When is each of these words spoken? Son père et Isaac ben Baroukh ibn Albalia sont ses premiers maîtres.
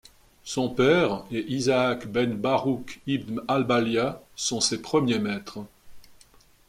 Son 0.43 0.69
père 0.69 1.25
et 1.29 1.41
Isaac 1.53 2.07
ben 2.07 2.33
Baroukh 2.33 2.99
ibn 3.05 3.39
Albalia 3.47 4.19
sont 4.35 4.59
ses 4.59 4.81
premiers 4.81 5.19
maîtres. 5.19 5.63